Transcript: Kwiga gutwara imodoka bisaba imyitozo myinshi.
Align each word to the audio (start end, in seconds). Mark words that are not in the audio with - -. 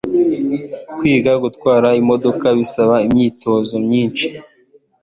Kwiga 0.97 1.31
gutwara 1.43 1.87
imodoka 2.01 2.45
bisaba 2.57 2.95
imyitozo 3.07 3.73
myinshi. 3.87 4.27